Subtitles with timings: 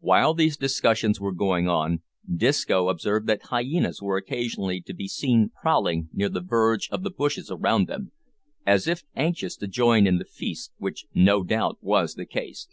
[0.00, 5.50] While these discussions were going on, Disco observed that hyenas were occasionally to be seen
[5.62, 8.12] prowling near the verge of the bushes around them,
[8.66, 12.68] as if anxious to join in the feast, which no doubt was the case.